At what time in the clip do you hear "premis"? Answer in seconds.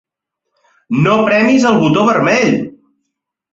1.27-1.69